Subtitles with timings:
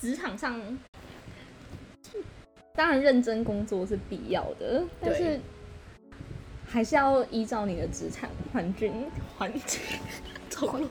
[0.00, 0.58] 职场上，
[2.74, 5.38] 当然认真工作是必要的，但是
[6.64, 8.90] 还是要依照你的职场环境
[9.36, 9.80] 环境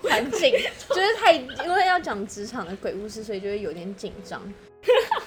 [0.03, 0.53] 环境，
[0.89, 4.41] 就是太因为要讲职场的鬼故事，所以就会有点紧张。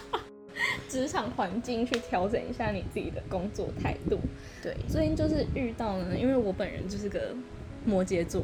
[0.88, 4.20] 职场环境去调整一下你自己的工作态度。
[4.62, 7.34] 对，最近就是遇到呢，因为我本人就是个
[7.84, 8.42] 摩羯座，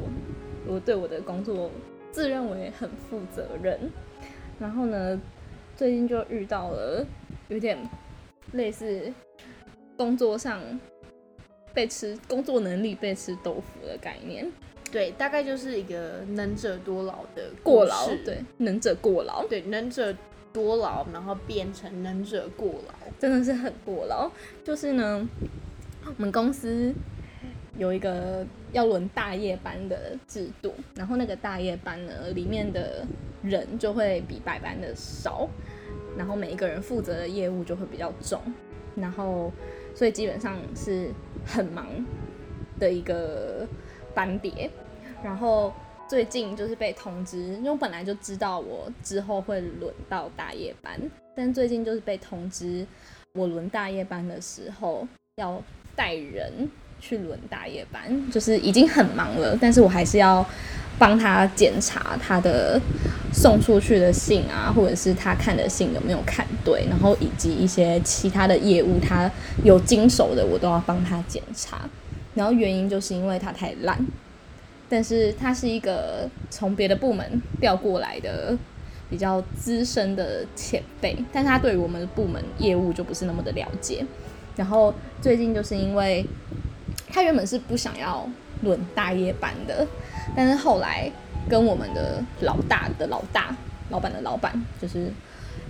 [0.67, 1.71] 我对我的工作
[2.11, 3.79] 自认为很负责任。
[4.59, 5.19] 然后呢，
[5.75, 7.05] 最近就遇到了
[7.47, 7.77] 有点
[8.53, 9.11] 类似
[9.97, 10.61] 工作上
[11.73, 14.51] 被吃工作能力被吃豆腐的概念。
[14.91, 20.15] 对，大概就是一个能者多劳的过劳，对，能者过劳，对，能者。
[20.51, 24.29] 多劳，然后变成能者过劳，真的是很过劳。
[24.63, 25.29] 就是呢，
[26.03, 26.91] 我们公司
[27.77, 33.05] 有一个要轮大夜班的制度，然后那个大夜班呢，里面的
[33.41, 35.47] 人就会比白班的少，
[36.17, 38.41] 然后每一个人负责的业务就会比较重，
[38.95, 39.51] 然后
[39.95, 41.09] 所以基本上是
[41.45, 41.87] 很忙
[42.79, 43.67] 的一个
[44.13, 44.69] 班别，
[45.23, 45.73] 然后。
[46.09, 50.99] 最近就是被通知，因为我本来就知道我之后会轮到大夜班，
[51.35, 52.83] 但最近就是被通知，
[53.33, 55.61] 我轮大夜班的时候要
[55.95, 56.67] 带人
[56.99, 60.43] 去轮大夜班，就是已经很忙了，但是我还是要
[60.99, 62.79] 帮他检查他的
[63.33, 69.31] 送出去的信啊，或者是他看的信有没有看对，然后以及一些其他的业务他
[69.63, 71.89] 有经手的，我都要帮他检查，
[72.35, 73.97] 然后原因就是因为他太烂。
[74.91, 78.57] 但是他是一个从别的部门调过来的
[79.07, 84.03] 比较资深的前辈，但他对于我们的部门业务就不是那么的了解。
[84.55, 84.91] 然后
[85.21, 86.25] 最近就是因为
[87.07, 88.27] 他原本是不想要
[88.63, 89.85] 轮大夜班的，
[90.35, 91.11] 但是后来
[91.49, 93.55] 跟我们的老大的老大
[93.89, 95.11] 老板的老板就是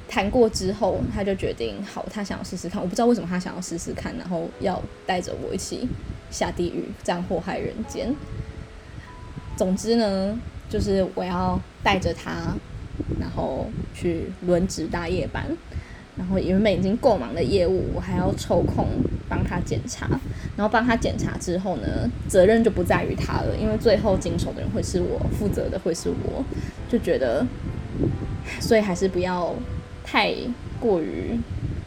[0.07, 2.81] 谈过之后，他就决定好，他想要试试看。
[2.81, 5.87] 我不知道为什么他想要试试看，然后要带着我一起
[6.31, 8.13] 下地狱，这样祸害人间。
[9.55, 12.55] 总之呢，就是我要带着他，
[13.19, 15.45] 然后去轮值大夜班，
[16.19, 18.85] 然后原本已经够忙的业务，我还要抽空
[19.27, 20.07] 帮他检查，
[20.55, 26.45] 然后帮他检查之后呢，责任就不在于他了，因为最后经手的人会是我，负责的会是我，
[26.87, 27.43] 就觉得，
[28.59, 29.55] 所以还是不要
[30.03, 30.31] 太
[30.79, 31.39] 过于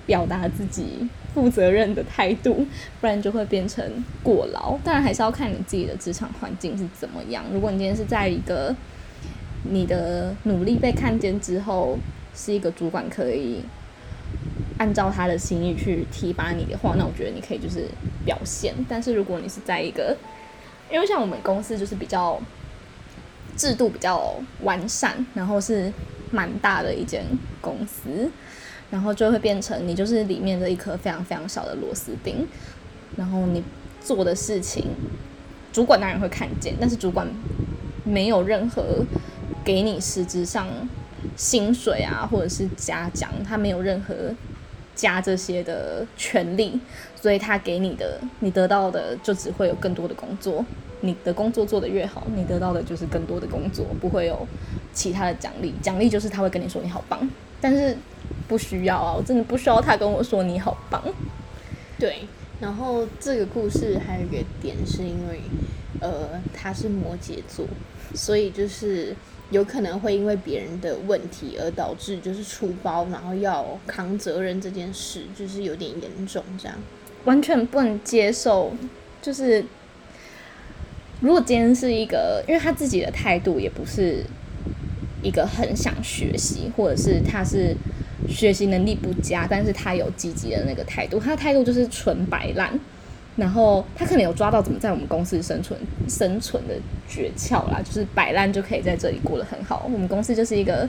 [0.06, 1.09] 表达自己。
[1.34, 2.66] 负责任的态度，
[3.00, 3.82] 不然就会变成
[4.22, 4.76] 过劳。
[4.84, 7.43] 当然还是要看你自己的职场环境是怎么样。
[7.50, 8.76] 如果你今天是在一个
[9.62, 11.97] 你的努力被看见之后，
[12.34, 13.62] 是一个主管可以
[14.82, 17.87] 按照他的心意去提拔你的话，那我觉得你可以就是
[18.25, 18.75] 表现。
[18.88, 20.16] 但是如果你是在一个，
[20.91, 22.37] 因为像我们公司就是比较
[23.56, 25.93] 制度比较完善，然后是
[26.32, 27.25] 蛮大的一间
[27.60, 28.28] 公司。
[28.91, 32.47] 然后就会变成你就是里面的一颗非常非常小的螺丝钉，
[33.16, 33.62] 然后你
[34.00, 34.84] 做的事情，
[35.72, 37.26] 主管当然会看见，但是主管
[38.04, 39.03] 没有任何
[39.64, 40.66] 给你实质上
[41.37, 44.34] 薪水啊，或者是嘉奖，他没有任何
[44.95, 46.79] 加这些的权利，
[47.21, 50.65] 所以他给你的，你得到的就只会有更多的工作，
[51.01, 54.47] 你的工作做得越好，你得到的就是更多的工作，不会有
[54.93, 57.29] 其他的奖励，奖励就是他会跟你说你好棒，
[57.61, 57.97] 但是。
[58.49, 61.03] 不需要啊，我真的不需要他跟我说你好棒。
[61.99, 62.27] 对，
[62.61, 65.41] 然后这个故事还有一个点是因为，
[66.01, 67.67] 呃，他是摩羯座，
[68.15, 69.15] 所以就是
[69.53, 76.77] 有可能会因为别人的问题而导致就是出包，然后要扛责任这件事，就是有点严重，这样
[77.25, 78.73] 完全不能接受。
[79.21, 79.65] 就是
[81.21, 84.25] 如果今天是一个，因为他自己的态度也不是
[85.23, 87.77] 一个很想学习，或者是他是。
[88.29, 92.79] 学习能力不佳，但是他有积极的那个态度，他的态度就是纯摆烂，
[93.34, 96.75] 然后他可能有抓到怎么在我们公司生存生存的
[97.09, 99.88] 诀窍啦，就是摆烂就可以在这里过得很好。
[99.91, 100.88] 我们公司就是一个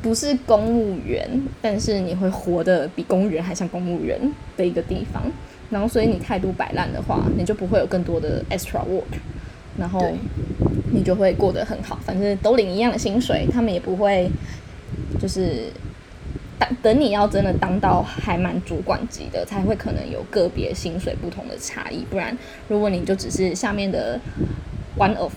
[0.00, 1.28] 不是公务员，
[1.60, 4.18] 但是你会活得比公务员还像公务员
[4.56, 5.22] 的一个地方，
[5.68, 9.18] 然后所以你态度摆烂的话，你就不会有更多的 extra work，
[9.76, 10.00] 然后
[10.90, 14.30] 你就会过得很好，反正都领一样的薪水，他们也不会
[15.20, 15.64] 就是。
[16.58, 22.04] 等等，你要真的当到还蛮主管级的，才会可能有个别薪水不同的差异。
[22.08, 22.36] 不然，
[22.68, 24.18] 如果你就只是下面的
[24.96, 25.32] one of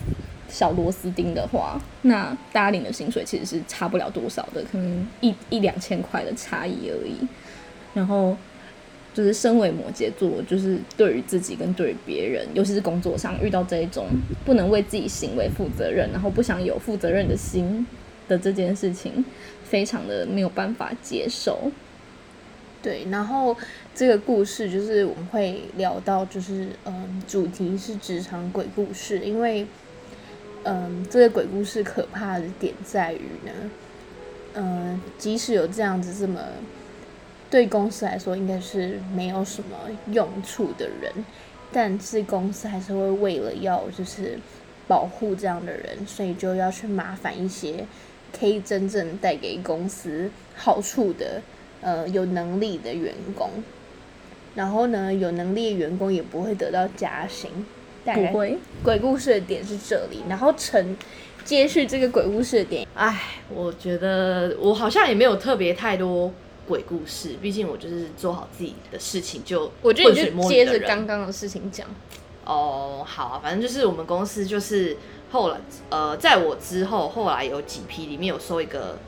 [0.48, 7.26] 小螺丝钉的话，那大家领的薪水其实是差不了多少的，可能一一两千块的差异而已。
[7.94, 8.36] 然后，
[9.12, 14.06] 就是身为摩羯座，就是对于自己跟对于别人，尤其是工作上遇到这一种
[14.44, 17.86] 不能为自己行为负责任，然后不想有负责任的心。
[18.28, 19.24] 的这件事情
[19.68, 21.70] 非常的没有办法接受。
[22.80, 23.56] 对，然后
[23.94, 29.66] 这个故事就是我们会聊到，就是嗯，主题是职场鬼故事，因为
[30.62, 33.52] 嗯，这个鬼故事可怕的点在于呢，
[34.54, 36.40] 嗯，即使有这样子这么
[37.50, 39.76] 对公司来说应该是没有什么
[40.12, 41.12] 用处的人，
[41.72, 44.38] 但是公司还是会为了要就是
[44.86, 47.84] 保护这样的人，所以就要去麻烦一些
[48.36, 51.40] 可以真正带给公司好处的。
[51.80, 53.48] 呃，有能力的员工，
[54.56, 57.48] 然后呢，有能力的员工也不会得到加薪。
[58.04, 58.58] 不会。
[58.82, 60.96] 鬼故事的点是这里，然后承
[61.44, 62.88] 接续这个鬼故事的点。
[62.94, 66.32] 唉，我觉得我好像也没有特别太多
[66.66, 69.70] 鬼故事，毕竟我就是做好自己的事情就。
[69.80, 71.86] 我觉得你就接着刚刚的事情讲。
[72.44, 74.96] 哦，好啊，反正就是我们公司就是
[75.30, 75.56] 后来
[75.90, 78.98] 呃，在我之后，后来有几批里面有收一个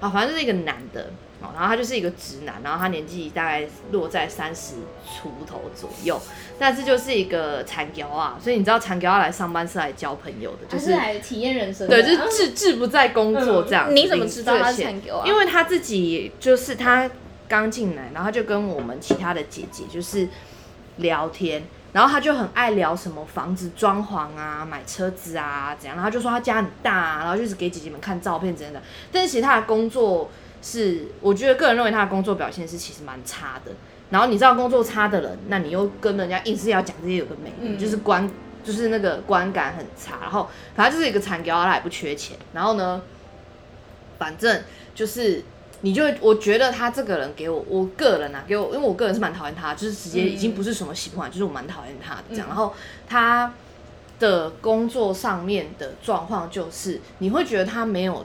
[0.00, 1.10] 啊，反正就是一个男的。
[1.52, 6.18] 然后他就是一个直男，然后他年纪大概落在三十出头左右，
[6.58, 13.94] 但是就是一个残雕啊，所以你知道残雕来上班是来交朋友的，就是来体验人生，对，就是志志不在工作这样。
[13.94, 15.26] 你怎么知道他是残雕啊？
[15.26, 17.10] 因为他自己就是他
[17.46, 20.26] 刚进来，然后就跟我们其他的姐姐就是
[20.96, 21.62] 聊天，
[21.92, 28.82] 然后他就很爱聊什么房子装潢啊、买车子啊怎样，然后就说他家很大，啊然后就是给姐姐们看照片之类的。
[29.12, 30.30] 但是其实他的工作。
[30.66, 33.72] 是，我觉得个人认为他的工作表现是其实蛮差的。
[34.08, 38.26] 然后你知道工作差的人，那你又跟人家硬是要讲这些有的没的，就是观
[38.64, 40.20] 就是那个观感很差。
[40.22, 42.34] 然后反正就是一个惨雕，他也不缺钱。
[42.54, 43.02] 然后呢，
[44.18, 44.62] 反正
[44.94, 45.44] 就是
[45.84, 52.48] 你就我觉得他这个人给我，我个人啊给我，因为我个人是蛮讨厌他，就是直接已经不是什么喜欢，就是我蛮讨厌他的这样。
[52.48, 52.72] 然后
[53.06, 53.52] 他
[54.18, 58.24] 的工作上面的状况就是，你会觉得他没有。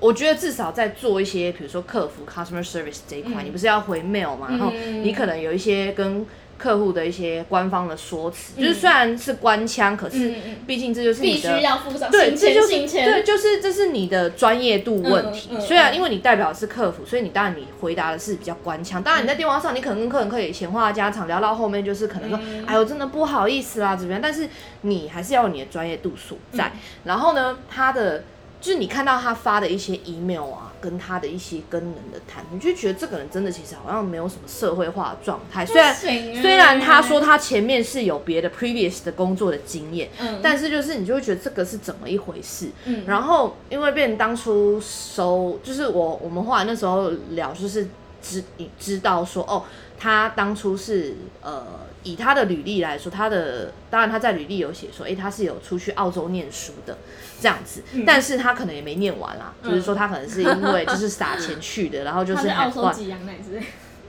[0.00, 4.48] 我觉得至少在做一些，比如说客服 （customer service） 这一块，你不是要回 mail 嘛？
[4.50, 6.26] 然后你可能有一些跟
[6.58, 10.34] 客户的一些官方的说辞，就是虽然是官腔，可是
[10.66, 15.50] 毕竟这就是必须要附上对，这就是对，就是这是你的专业度问题。
[15.60, 19.00] 虽然因为你代表是客服，所以你当然你回答的是比较官腔。
[19.02, 24.48] 当然你在电话上，你可能跟客人可以闲话家常，聊到后面就是可能说：“哎呦，真的不好意思啦，怎么样？”但是
[24.80, 26.72] 你还是要有你的专业度所在。
[27.04, 28.24] 然后呢，他的。
[28.60, 35.64] 就是你看到他发的一些 email 啊，跟他的一些跟人的谈，你就觉得这个人真的其实好像没有什么社会化的状态。
[35.64, 42.68] 虽然虽然他说他前面是有别的 previous 的工作的经验，嗯，但是就是你就会觉得这个是怎么一回事？
[42.84, 47.88] 嗯，然后因为变当初收，就是我我们后来那时候聊，就是
[48.20, 49.62] 知你知道说哦，
[49.98, 51.64] 他当初是呃。
[52.04, 56.96] 以他的履历来说，他的当然他在履历有写说，哎，他是有出去澳洲念书的
[57.40, 63.62] 这样子，但是他可能也没念完啦，就是说他可能是因为就是撒钱去的，然后就 是澳洲挤羊奶之类，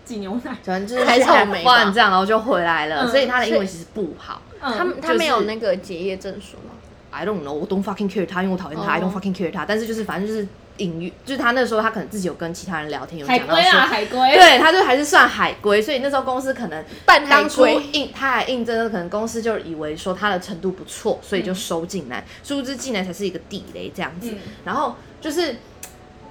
[0.06, 4.44] 挤牛奶，反正就是海草莓这样，然后就回来了，所以他的英文其实不好。
[4.62, 6.76] 他他没有那个结业证书吗
[7.10, 10.48] ？I don't know，我 don't fucking care 他，因为我讨厌他，I don't fucking care 他，但是就是反正就是。
[10.80, 24.34] 隐喻就是他那时候，他可能自己有跟其他人聊天，有讲到说海龟，对，他就还是算海归，所以那时候公司可能当初应他还应征，可能公司就以为说他的程度不错，所以就收进来，殊不知进来才是一个地雷这样子。
[24.66, 25.58] 然后就是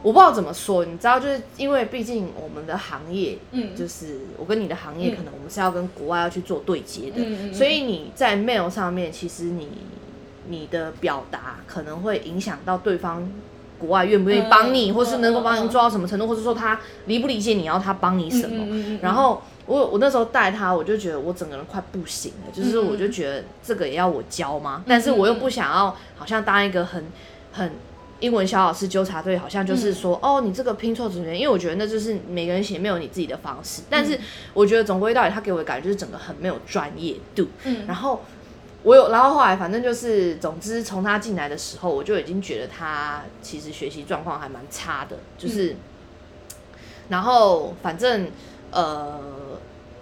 [0.02, 9.68] 我不知道怎么说，你知道，就是因为毕竟我们的行业，嗯，就是我跟你的行业，可能我们是要跟国外要去做对接的，所以你在 mail 上面，其实你
[10.48, 13.30] 你的表达可能会影响到对方。
[13.78, 18.98] 国外愿不愿意帮你，或是能够帮你做到什么程度，或者说他理不理解你要他帮你什么？
[19.00, 24.82] 然后我我那时候带他，我就觉得我整个人快不行了，就是我就觉得这个也要我教吗？
[24.86, 27.04] 但是我又不想要好像当一个很
[27.52, 27.72] 很
[28.20, 33.82] 英文小老师纠察队，好像就是说哦你这个拼错字元，因为我觉得那就是每个人写没有你自己的方式。
[33.88, 34.18] 但是
[34.54, 37.46] 我觉得总归到底他给我的感觉就是整个很没有专业度。
[37.64, 38.22] 嗯，然后。
[38.84, 45.76] 我有，然后后来反正就是，总之从他进来的时候，我就已经觉得他其实学习状况还蛮差的，就是，
[47.08, 48.30] 然后反正
[48.70, 49.18] 呃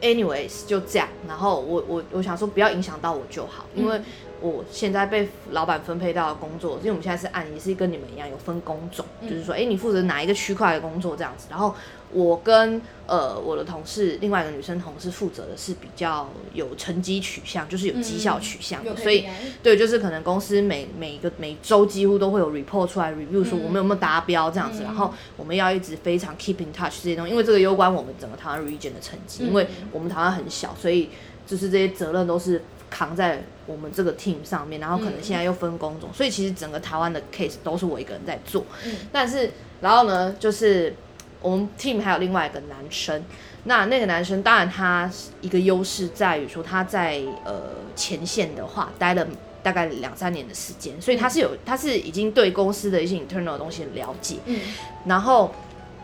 [0.02, 4.00] ，anyways 就这样，然后我我我想说不要影响到我就好，因为
[4.40, 11.74] 我现在被老板分配到的工作，因为我们现在是按也是跟你们一样有分工种，就是说，哎，你负责哪一个区块的工作这样子，然后。
[12.12, 19.26] 我跟呃我的同事，另外一个女生同事负责的是比较有成绩取向，就是有绩效取向的，所以
[19.60, 31.10] 对，就是可能公司每每个每周几乎都会有 report 出来 review 说我们有没有达标这样子，然后我们要一直非常 keep in touch 这些东西，因为这个攸关我们整个台湾 region 的成绩，因为我们台湾很小，所以
[31.44, 38.64] 就是这些责任都是扛在我们这个 team 上面，然后可能现在又分工种，所以其实整个台湾的 case 都是我一个人在做。
[38.84, 39.50] 嗯但是
[39.80, 40.94] 然后呢，就是
[41.40, 43.22] 我们 team 还有另外一个男生，
[43.64, 47.62] 那那个男生当然他一个优势在于说他在呃
[47.94, 49.26] 前线的话待了。
[49.62, 54.36] 大概两三年的时间，所以他是有，他是已经对公司的一些 internal 的东西很了解。
[54.44, 54.60] 嗯
[55.06, 55.52] 然后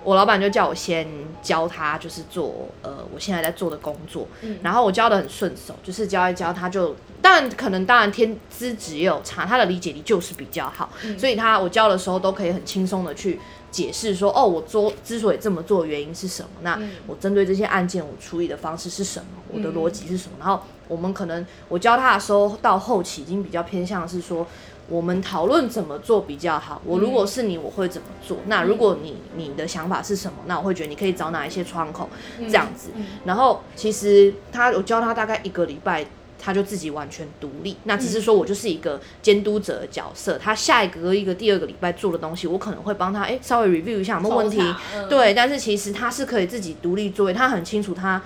[0.05, 1.07] 我老板就叫我先
[1.43, 4.27] 教他，就是做呃我现在在做的工作。
[4.43, 13.39] 嗯然后我教的很顺手，就是教一教他就，但可能当然天资质也有差，他的理解力就是比较好，嗯所以他我教的时候都可以很轻松的去
[13.71, 24.47] 解释说，哦，我做之所以这么做原因是什么，那嗯我针对这些案件我处理的方式是什么，我的嗯逻辑是什么，然后我们可能我教他的时候到后期已经比较偏向是说。
[24.89, 26.83] 我们讨论怎么做比较好。
[26.85, 28.39] 我如果是你，我会怎么做？
[28.47, 30.39] 那如果你你的想法是什么？
[30.47, 32.09] 那我会觉得你可以找哪一些窗口
[32.41, 32.91] 这样子。
[32.97, 36.05] 嗯然后其实他我教他大概一个礼拜，
[36.39, 37.77] 他就自己完全独立。
[37.85, 44.61] 那只是说我就是一个监督者的角色，他下一个一个第二个礼拜做的东西，我可能会帮他哎稍微 review 一下有没有问题
[44.95, 45.09] 嗯。
[45.09, 48.21] 对，但是其实他是可以自己独立作业，他很清楚他。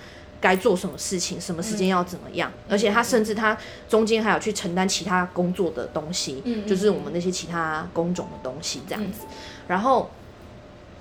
[0.46, 3.56] 该做什么事情，什么时间要怎么样，而且他甚至他
[3.88, 9.22] 中间还有去承担其他工作的东西，就是我们那些其他工种的东西这样子。
[9.66, 10.10] 然后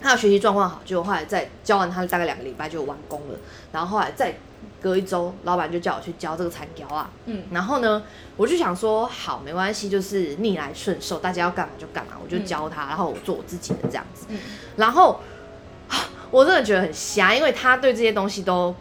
[0.01, 3.37] 他的学习状况好，就后来再教完他大概两个礼拜就完工了，
[3.71, 4.33] 然后后来再
[4.81, 7.43] 隔一周，老板就叫我去教这个残雕啊，嗯。
[7.51, 8.03] 然后呢，
[8.37, 14.37] 我就想说好没关系，就是逆来顺受，大家要干嘛就干嘛，我就教他，然后我做我自己的这样子，嗯。
[14.75, 15.19] 然后
[16.31, 18.75] 我真的觉得很瞎，因为他对这些东西都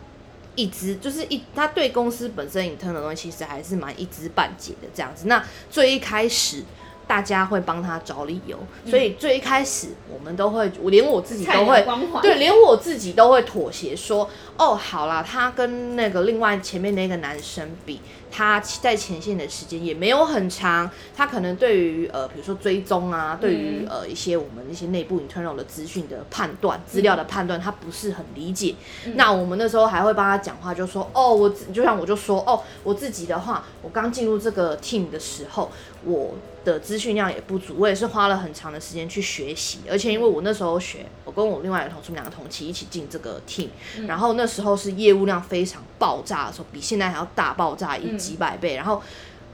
[0.54, 5.26] 一知，就是一他对公司本身隐吞的东西，其实还是蛮一知半解的这样子。
[5.26, 6.62] 那最一开始。
[7.06, 11.84] 大家会帮他找理由，所以最一开始我们都会，我连我自己都会
[12.23, 28.75] 对，连我自己都会妥协说，哦，好啦，他跟那个另外前面那个男生比，他在前线的时间也没有很长，他可能对于呃，比如说追踪啊，对于、呃一些我们一些内部 internal 的资讯的判断、资料的判断，他不是很理解。
[29.14, 35.70] 那我们那时候还会帮他讲话，就说，哦，我就像我就说，哦，我自己的话，我刚进入这个 team 的时候，
[36.04, 36.34] 我
[36.64, 43.68] 的资讯量也不足，我也是花了很长的时间去学习，而且因为我那时候学，我跟我另外一个同事，我们两个同期一起进这个 team，、
[44.06, 49.02] 然后那时候是业务量非常爆炸的时候，比现在还要大爆炸一几百倍，然后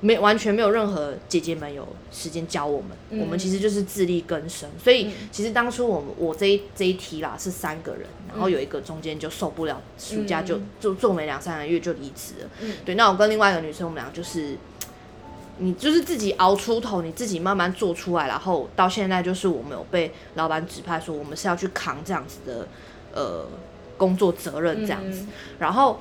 [0.00, 12.74] 没完全没有任何姐姐们有时间教我们，我们其实就是自力更生，所以其实当初我们我这一这一题啦是三个人，然后有一个中间就受不了，暑假就就做没两三个月就离职了，嗯。
[12.84, 14.56] 对，那我跟另外一个女生，我们俩就是。
[15.62, 22.66] 你就是自己熬出头，你自己慢慢做出来，然后到现在就是我们有被老板指派说我们是要去扛这样子的
[23.12, 23.46] 呃
[23.98, 26.00] 工作责任这样子，嗯然后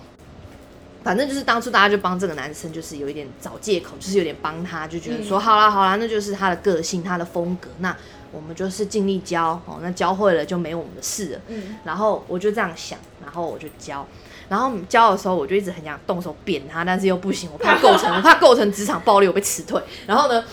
[1.03, 7.93] 反正就是当初大家就帮这个男生就是有一点找借口，就是有点帮他，就觉得说、嗯好啦好啦，那就是他的个性他的风格，那
[8.31, 11.41] 我们就是尽力教哦，那教会了就没我们的事了。
[11.49, 14.07] 嗯然后我就这样想，然后我就教。
[14.49, 19.81] 然后教的时候，我就一直很想动手扁他，但是又不行，我怕构成， 我怕构成职场暴力，我被辞退。
[20.07, 20.43] 然后呢，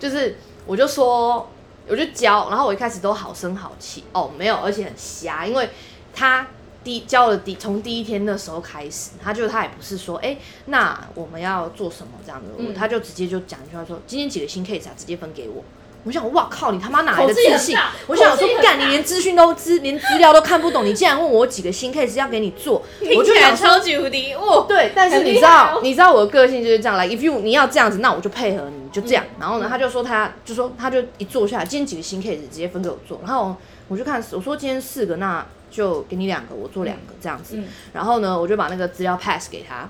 [0.00, 0.36] 就是
[0.66, 1.48] 我就说，
[1.86, 5.68] 我就教，然后我一开始都好声好气，哦，没有，而且很瞎，因为
[6.14, 6.46] 他
[6.82, 10.36] 第教了第从第一天那时候开始，他就他也不是说，哎，
[10.66, 15.62] 那我们要做什么这样子，嗯他就直接就讲一句话说，今天几个新 case 啊，直接分给我。
[16.04, 17.76] 我想，哇靠，你他妈哪来的自信？
[18.06, 22.82] 我想说干，你连资讯都资，连资料都看不懂，你竟然问我几个新 case 要给你做，
[23.16, 29.24] 我就想，超级无敌哦，对，但是你知道，你知道我的个性就是这样，like if you 你要这样子，那我就配合你，就这样。
[29.24, 33.56] 嗯然后呢，他就说他就说他就一坐下来，今天几个新 case 直接分给我做，然后
[33.88, 37.56] 我就看我说今天四个，那就给你两个，我做两个这样子。
[37.56, 39.88] 嗯然后呢，我就把那个资料 pass 给他。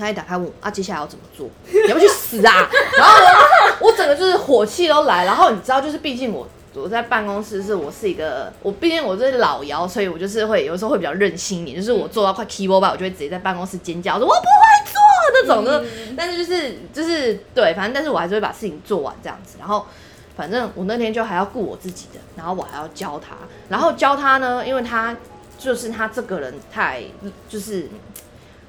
[0.00, 1.48] 他一打开问我啊，接下来要怎么做？
[1.70, 2.68] 你要不去死啊？
[2.98, 5.24] 然后呢， 我整个就是火气都来。
[5.24, 15.00] 然后你知道，就是毕竟我我在办公室是我是一个，我毕竟我是老姚，所以我就是会有时候会比较任性一点，就是我做到快 keyboard 吧，我就会直接在办公室尖叫说我不会做
[15.34, 15.84] 那种的。
[16.16, 19.56] 但是就是就是对，反正但是我还是会把事情做完这样子。
[19.58, 19.84] 然后
[20.36, 23.36] 反正我那天就还要顾我自己的，然后我还要教他，
[23.68, 25.14] 然后教他呢，因为他
[25.58, 27.02] 就是他这个人太
[27.48, 27.88] 就是。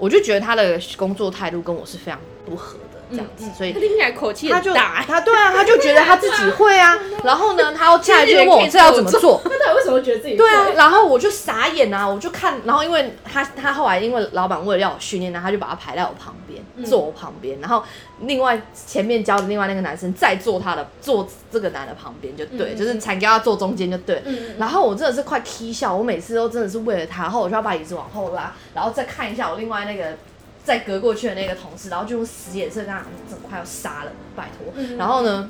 [0.01, 2.79] 我就觉得他的工作态度跟我是非常不合
[3.11, 17.83] 这样子，所以他听起来口气他就很大，他对啊，他就觉得他自己会啊， 然后呢，他又下来就问我这要怎么做， 那他为什么觉得自己对啊，然后我就傻眼啊，我就看，然后因为他他后来因为老板为了要我训练呢，他就把他排在我旁边，坐我旁边，然后
[18.21, 30.17] 另外前面教的另外那个男生再坐他的坐这个男的旁边就对，嗯就是才叫他坐中间就对，嗯然后我真的是快 k 笑，我每次都真的是为了他，然后我就要把椅子往后拉，然后再看一下我另外那个
[30.63, 34.73] 再隔过去的那个同事，然后就用死眼色跟他整快要杀了，拜托。
[34.75, 35.49] 嗯然后呢，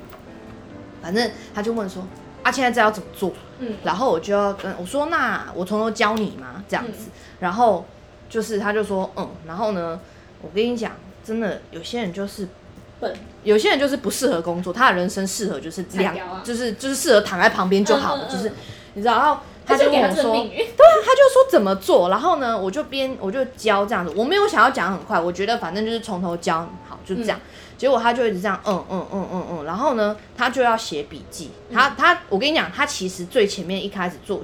[1.02, 2.04] 反正他就问说
[2.44, 3.34] 啊，现在这要怎么做？
[3.60, 7.06] 嗯然后我就要跟我说，那我从头教你嘛，这样子。
[7.08, 7.84] 嗯然后
[8.30, 10.00] 就是他就说，嗯，然后呢，
[10.44, 10.92] 我跟你讲，
[11.24, 12.48] 真的有些人就是
[13.00, 13.12] 笨，
[13.44, 18.52] 有些人就是不适合工作，他的人生适合就是两，菜鸟啊就是就是适合躺在旁边就好了，就是
[18.94, 20.34] 你知道，然后他就跟我说。
[20.34, 27.40] 对啊，他就说怎么做，然后呢，我就边我就教这样子，我没有想要讲很快，我觉得反正就是从头教，好就这样。
[27.78, 31.50] 结果他就一直这样，嗯嗯嗯嗯嗯，然后呢，他就要写笔记。
[31.74, 34.42] 他他，我跟你讲，他其实最前面一开始做，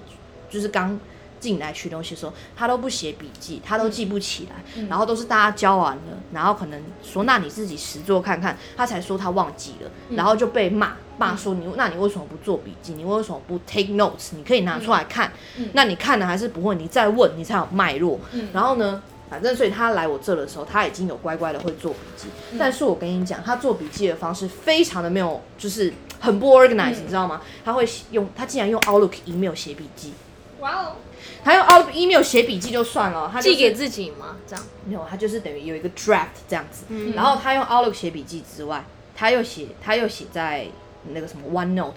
[0.50, 1.00] 就是刚
[1.40, 6.02] 进来取东西的时候，他都不写笔记，他都记不起来，然后都是大家教完了，
[6.32, 12.94] 然后可能说那你自己实做看看，他才说他忘记了，然后就被骂骂说你那你为什么不做笔记？
[12.94, 14.30] 你为什么不 take notes？
[14.36, 15.32] 你可以拿出来看，
[15.74, 18.20] 那你看了还是不会，你再问你才有脉络。
[18.54, 19.02] 然后呢？
[19.30, 22.30] 反正，所以他来我这的时候，他已经有乖乖的会做笔记。
[22.58, 27.42] 但是我跟你讲，他做笔记的方式非常的没有，就是很不 organized，、你知道吗？
[27.66, 30.14] 他会用，他竟然用 Outlook email 写笔记。
[30.60, 30.96] 哇哦，
[31.44, 34.38] 他用 Outlook email 写笔记就算了，他、就是、寄给自己吗？
[34.48, 36.86] 这样，没有，他就是等于有一个 draft 这样子。
[37.16, 38.84] 然后他用 Outlook 写笔记之外，
[39.16, 40.68] 他又写，他又写在
[41.14, 41.94] 那个什么 OneNote、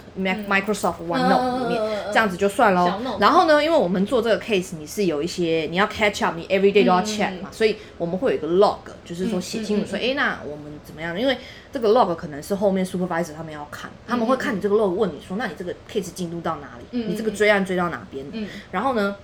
[0.47, 2.93] Microsoft OneNote 里面，这样子就算喽。
[3.19, 11.19] 然后呢，因为我们做这个 case，你是有一些你要 catch up，你 every day 都要 check 嘛，所以我们会有一个 log，就是说写清楚说，哎、那我们怎么样？
[11.19, 11.37] 因为
[11.71, 16.85] 这个 log 可能是后面 supervisor 他们要看，他们会看你这个 log，问你说，那你这个 case 进度到哪里？
[16.91, 18.25] 嗯你这个追案追到哪边？
[18.31, 19.15] 嗯然后呢，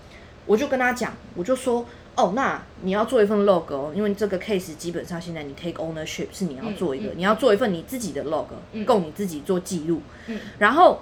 [0.46, 1.86] 我就跟他讲，我就说，
[2.16, 8.46] 哦，那你要做一份 log 哦，因为这个 case 基本上现在你 take ownership 是你要做一个，你要做一份你自己的 log，、
[8.86, 10.02] 供你自己做记录。
[10.28, 11.02] 嗯然后，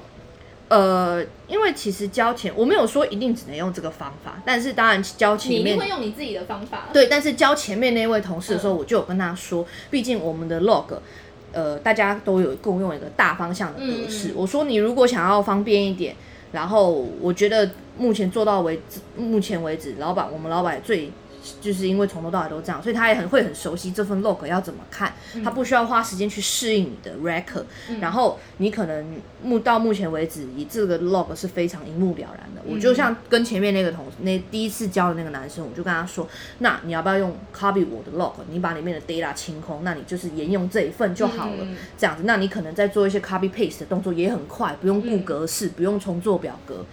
[0.67, 6.89] 呃，因为其实交钱，我没有说一定只能用这个方法，但是当然交你一定前面会用你自己的方法。
[6.91, 10.97] 对，但是交前面那位同事的时候，我就有跟他说，毕竟我们的 log，
[11.55, 14.27] 呃，大家都有共用一个大方向的格式。
[14.27, 16.15] 嗯我说你如果想要方便一点，
[16.51, 21.09] 然后我觉得目前做到为止，目前为止，老板我们老板最。
[21.61, 27.65] 就是因为从头到尾都这样，所以他也很会很熟悉这份 log 要怎么看，他不需要花时间去适应你的 record，、
[27.99, 32.61] 然后你可能目到目前为止，以这个 log 是非常一目了然的。
[32.65, 36.27] 我就像跟前面那个同，那第一次教的那个男生，我就跟他说，
[36.59, 38.33] 那你要不要用 copy 我的 log？
[38.49, 46.85] 你把里面的 data 清空，那你就是沿用这一份就好了，嗯这样子，那你可能在做一些 copy paste 的动作也很快，不用顾格式，不用重做表格。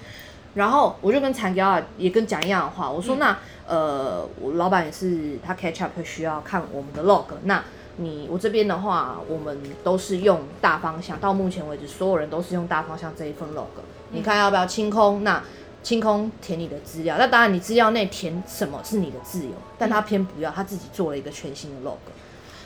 [0.54, 7.62] 然后我就跟残雕啊也跟讲一样的话，我说那、呃，我老板也是他 catch up 会需要看我们的 log，那
[7.96, 13.66] 你我这边的话，我们都是用大方向，到目前为止所有人都是用大方向这一份 log，
[14.10, 15.24] 你看要不要清空？
[15.24, 15.42] 那
[15.82, 21.96] 清空填你的资料，那当然你资料内填什么是你的自由，但他偏不要，他自己做了一个全新的 log，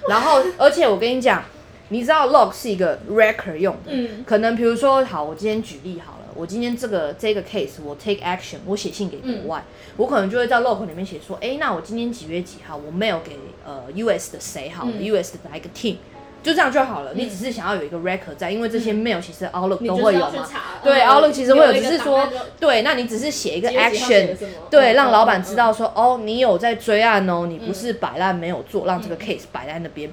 [0.09, 1.43] 然后而且我跟你讲，
[1.89, 4.23] 你知道 log 是一个 record 用的，嗯。
[4.27, 9.65] 可能比如说好，我今天举例好了，我今天这个这个 case 我 take action，我写信给国外，
[9.97, 12.77] 我可能就会在 log 里面写说，哎，那我今天几月几号？
[12.77, 14.69] 我 mail 给呃 US 的谁？
[14.71, 15.03] 好、嗯。
[15.03, 15.97] U s 的哪一个 team。
[16.43, 20.47] 就这样就好了，你只是想要有一个 record 在，因为这些 mail 其实 Outlook 都会有嘛。
[20.81, 22.29] 对嗯，Outlook 其实会有，只是说
[22.61, 24.37] 对，那你只是写一个 action，
[24.71, 30.09] 对，让老板嗯知道说，哦，你有在追案哦，你不是摆烂没有做，让这个 case 摆在那边。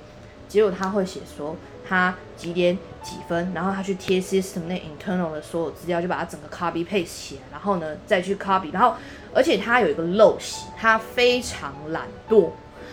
[0.47, 1.55] 结果他会写说
[1.87, 8.95] 他几点几分，然后他去贴 system 内 internal 的所有资料，就把它整个 copy paste 起来，然后呢再去 copy，然后
[9.33, 12.49] 而且他有一个陋习，他非常懒惰。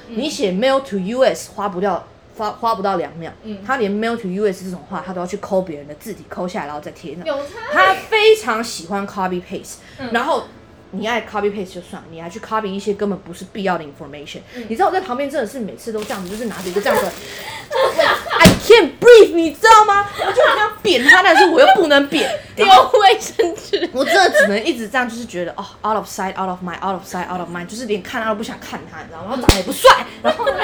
[0.09, 2.05] 你写 mail to US 花不掉。
[2.38, 3.31] 花花不到两秒，
[3.66, 7.23] 他连 mail to US 这种话，他都要去抠别人的字体，抠下来然后再贴上。
[7.70, 9.75] 他非常喜欢 copy paste，、
[10.11, 10.44] 然后
[10.92, 17.11] 你爱 copy paste 就算了，你还去 copy 一些根本不是必要的 information、你知道我在旁边真的是每次都这样子，就是拿着一个这样子
[18.38, 20.06] ，I can't breathe，你知道吗？
[20.18, 23.88] 我就很想扁他，但是我又不能扁， 丢卫生纸。
[23.92, 29.26] 我真的只能一直这样，就是觉得哦，out of sight，out of mind，out of sight，out of mind，就是连看他都不想看他，你知道吗？
[29.28, 30.54] 然后长得也不帅，然后呢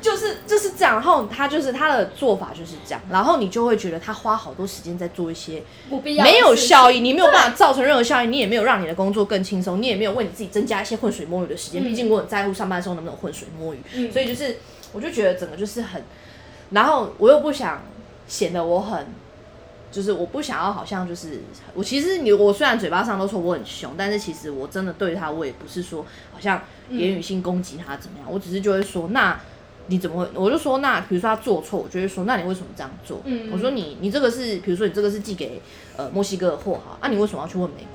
[0.00, 11.82] 就是就是这样，然后他就是他的做法就是这样，然后你就会觉得他花好多时间在做一些不必要的没有效益，你没有办法造成任何效益，你也没有让你的工作更轻松，你也没有为你自己增加一些浑水摸鱼的时间。
[11.82, 14.58] 毕竟我很在乎上班的时候能不能浑水摸鱼，所以就是
[14.92, 16.02] 我就觉得整个就是很，
[16.74, 17.80] 然后我又不想
[18.28, 19.06] 显得我很。
[19.94, 21.40] 就是我不想要，好像就是
[21.72, 26.60] 我其实你我虽然嘴巴上都说我很凶，但是其实我真的对他我也不是说好像
[26.90, 29.40] 言语性攻击他怎么样，我只是就会说那
[29.86, 30.28] 你怎么会？
[30.34, 33.20] 我就说那比如说他做错，我就会说那你为什么这样做？
[33.22, 35.62] 嗯我说你你这个是比如说你这个是寄给
[35.96, 37.93] 呃墨西哥的货哈，啊你为什么要去问美国？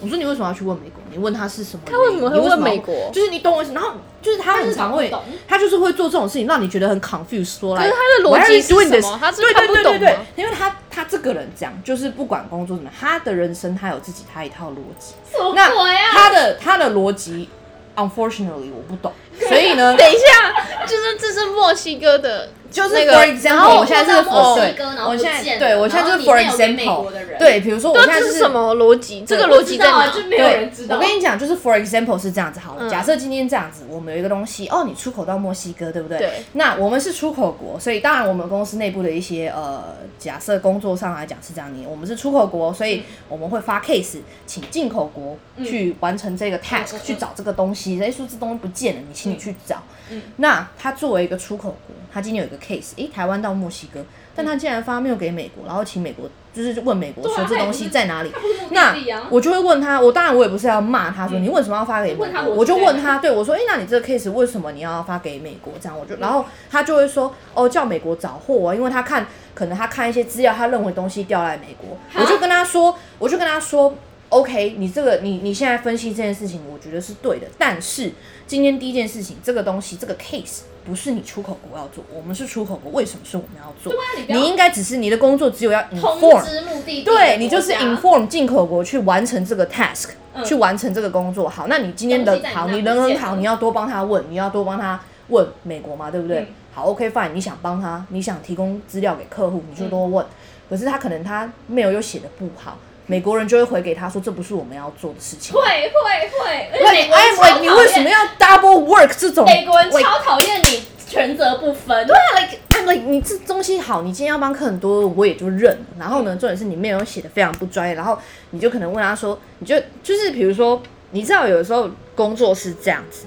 [0.00, 1.02] 我说你为什么要去问美国？
[1.10, 1.82] 你问他是什么？
[1.86, 3.72] 他为什么会你问美国就是你懂我意思。
[3.72, 7.58] 然后就是他很常会他他就是会做这种事情，让你觉得很 confused。
[7.58, 9.18] 说来，可是他的逻辑是什么？
[9.20, 15.14] 他是对对看不懂对对对，因为他他这个人这样，就是不管工作怎么样，他的人生他有自己他一套逻辑。
[15.32, 16.10] 什么那鬼啊？
[16.12, 17.48] 他的他的逻辑
[17.94, 19.12] ，unfortunately 我不懂，
[19.48, 29.22] 所以呢， 等一下，就是这是墨西哥的，就是那个 for example，然后我现在是到墨西对哥然，后我现在对我现在就是 for example，的人对，比如说我现在是什么逻辑？
[29.26, 30.08] 这个逻辑在哪？
[30.08, 30.96] 就没有人知道。
[30.96, 32.88] 我跟你讲，就是 for example 是这样子好了。
[32.88, 36.18] 嗯假设今天这样子，我们有一个东西，哦，你出口到墨西哥，对不对？
[36.18, 36.30] 对。
[36.54, 48.00] 那我们是出口国，所以当然我们公司内部的一些呃，假设工作上来讲是这样念，我们是出口国，所以我们会发 case 请进口国去完成这个 task，、去找这个东西。
[48.00, 49.82] 哎，说这东西不见了，你请你去找。
[50.10, 50.22] 嗯。
[50.36, 58.30] 那他作为一个出口国，他今天有一个 case，诶，台湾到墨西哥，但他竟然发没有给美国，然后请美国就是问美国说这东西在哪里？
[58.70, 58.94] 那
[59.30, 65.72] 我就会问他，我当然我也不是要骂他说、你为什么要发给美国，我就问他，对我说，诶，那你这个 case 为什么你要发给美国？
[65.80, 73.92] 这样我就，然后他就会说，哦，叫美国找货啊，因为他看可能他看一些资料，他认为东西掉在美国，我就跟他说，我就跟他说。
[74.28, 77.46] OK，你这个你你现在分析这件事情，我觉得是对的。
[77.56, 78.12] 但是
[78.46, 83.92] 今天第一件事情，这个东西这个 case 不是你出口国要做，我们是出口国，为什么是我们要做？
[83.92, 91.48] 对啊你应该只是你的工作只有要通 inform，知目的的对你就是 inform 进口国去完成这个 task，、嗯去完成这个工作。
[91.48, 96.40] 好，那你今天东西在你人好，你人很好，你要多帮他问，你要多帮他问美国嘛，对不对？
[96.40, 100.26] 嗯好，OK fine，你想帮他，你想提供资料给客户，你就多问。
[100.68, 105.54] 可是他可能他没有又写的不好，美国人就会回给他说这不是我们要做的事情。
[105.54, 109.44] 会会会，而且 Like 美国人超 like 你为什么要 double work 这种？
[109.44, 112.06] 美国人超讨厌你权责不分。
[112.06, 115.86] 对啊，like I'm like 你这东西好，你今天要帮客人多，我也就认了。
[115.98, 118.18] 然后呢，重点是你内容写的非常不专业，然后
[118.50, 123.26] 你就可能问他说，你就就是比如说，你知道有的时候工作是这样子。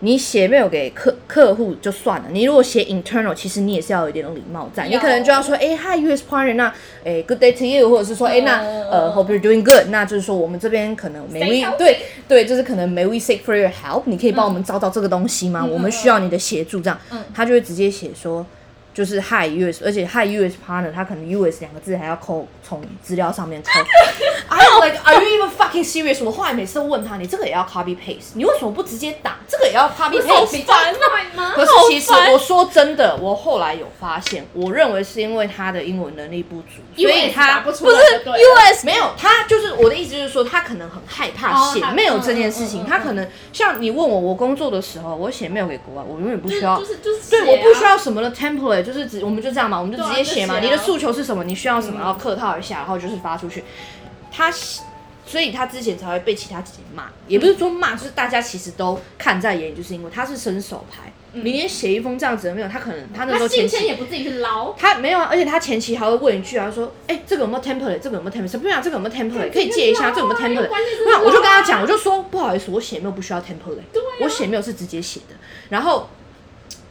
[0.00, 6.66] 你写没有给客客户就算了，你如果写 internal，其实你也是要有一点礼貌在，你可能就要说，哎、h i US partner，那，
[7.04, 13.40] 哎、g o o d day to you，或者是说，哎、那，呃，hope you're doing good，那就是说我们这边可能 may we，healthy 对对，就是可能 may we seek
[13.42, 15.64] for your help，你可以帮我们找到这个东西吗？
[15.64, 16.98] 我们需要你的协助，这样，
[17.34, 18.44] 他就会直接写说。
[18.94, 23.70] 就是 Hi US，而且 Hi US partner，他可能 US 两个字还要抠从资料上面抠。
[24.48, 26.22] I'm like, are you even fucking serious？
[26.22, 28.30] 我后来每次都问他，你这个也要 copy paste？
[28.34, 29.38] 你为什么不直接打？
[29.48, 30.64] 这个也要 copy paste？
[30.64, 30.94] 烦
[31.34, 31.52] 吗？
[31.56, 53.64] 可是其实我说真的，我后来有发现，我认为是因为他的英文能力不足，所以他不是 US 没有，他就是我的意思，就是说他可能很害怕写 mail 这件事情，嗯嗯嗯他可能像你问我，我工作的时候，我写 mail 给国外，我永远不需要，就是就是对，我不需要什么的 template，就是只我们就这样嘛，我们就直接写嘛，啊你的诉求是什么，你需要什么，嗯然后客套一下，然后就是发出去。
[54.30, 54.52] 他
[55.26, 67.98] 所以他之前才会被其他姐姐骂，也不是说骂，就是大家其实都看在眼里，就是因为他是伸手牌，你连写一封这样子的没有，他可能他那时候前期也不自己去捞，他没有啊，而且他前期还会问一句啊，说，哎、这个有没有 template？
[68.00, 68.58] 这个有没有 template？
[68.58, 69.50] 不然这个有没有 template？
[69.50, 70.68] 可以借一下，这个有没有 template？
[71.06, 73.80] 那我就跟他讲，我就说不好意思，我写没有不需要 template，、
[74.20, 75.34] 我写没有是直接写的。
[75.70, 76.06] 然后，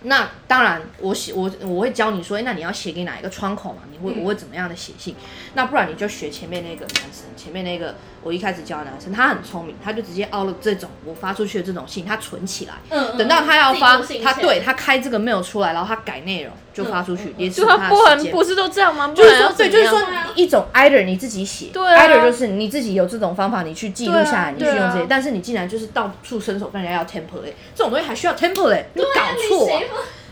[0.04, 3.84] 那当然我写我我会教你说，哎、那你要写给哪一个窗口嘛？
[3.92, 5.16] 你会、我会怎么样的写信？
[5.54, 19.08] 那不然你就学前面那个男生，前面那个我一开始教的男生，他很聪明，他就直接凹了这种我发出去的这种信，他存起来，嗯等到他要发，他对他开这个 mail 出来，然后他改内容就发出去，嗯也是就他不很不是都这样吗？
[19.16, 20.00] 不然要就是说，对，就是说
[20.36, 25.06] 一种 either 你自己写，either 就是你自己有这种方法，你去记录下来，你去用这些，啊。
[25.08, 29.70] 但是你竟然就是到处伸手跟人家要 template，这种东西还需要 template，你搞错、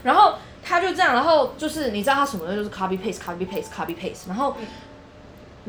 [0.04, 4.56] 然后他就这样，然后就是你知道他什么的，就是 copy paste copy paste copy paste，然后。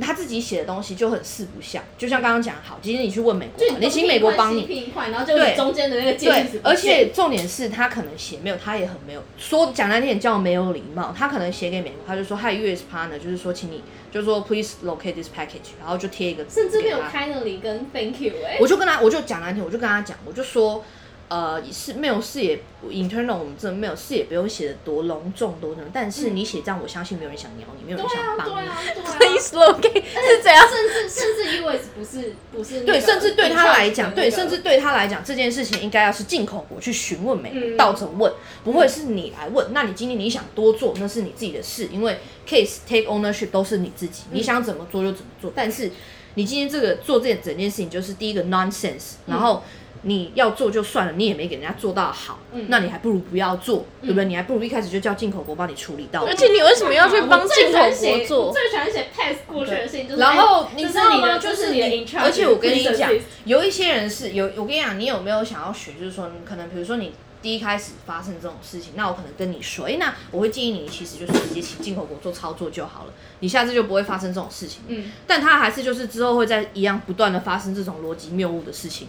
[0.00, 11.14] 他自己写的东西就很四不像，就像刚刚讲，好，今天你去问美国你你请美国帮你，然后就对中间的那个介对系词，而且重点是他可能写没有，他也很没有说讲难听点叫没有礼貌。
[11.16, 17.08] 他可能写给美国，他就说 Hi US partner，就是说请你，就是说 Please locate this package，然后就贴一个，甚至没有给他。
[17.10, 20.82] 开那里跟 Thank you 哎、我就跟他，我就讲难听，我就跟他讲，我就说。
[21.32, 25.90] 呃，是没有视野 internal，我们真的没有视野，不用写的多隆重多那种。
[25.90, 28.52] 但是你写这样，我相信没有人想鸟你，没有人想帮你。
[28.52, 30.68] 对啊对啊， Please locate 是怎样？
[30.68, 38.30] 甚至甚至 US 不是不是那个对，甚至对他来讲，对，那个甚至对他来讲，这件事情应该要是进口国去询问美国，嗯倒着问，
[38.62, 39.72] 不会是你来问。
[39.72, 45.50] 那你今天你想多做，那是你自己的事，因为 case take ownership 都是你自己，你想怎么做就怎么做。
[45.56, 45.90] 但是
[46.34, 49.62] 你今天这个做这整件事情，就是第一个 nonsense，然后。
[50.02, 54.24] 你要做就算了，你也没给人家做到好，嗯那你还不如不要做，对不对？
[54.24, 56.24] 你还不如一开始就叫进口国帮你处理到。
[56.24, 58.52] 而且你为什么要去帮进口国我做？
[58.52, 61.38] 最喜欢写 pass 过去的事情，就是然后哎你知道吗？
[61.38, 63.10] 就是你而且我跟你讲
[63.44, 65.92] 有一些人是有，我跟你讲，你有没有想要学？
[65.92, 74.82] 就是说，可能比如说你第一开始发生这种事情，那我可能跟你说，诶，那我会建议你其实就是直接请进口国做操作就好了，你下次就不会发生这种事情。
[74.88, 79.08] 嗯但他还是就是之后会在一样不断的发生这种逻辑谬误的事情，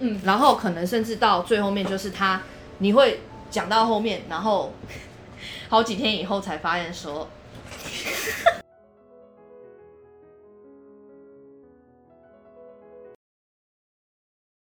[0.00, 2.42] 嗯，然后可能甚至到最后面就是他
[2.78, 4.72] 你会讲到后面，然后
[5.68, 7.28] 好几天以后才发现说，